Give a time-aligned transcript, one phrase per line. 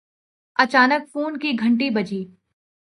[0.55, 2.21] اچانک فون کی گھنٹی بجی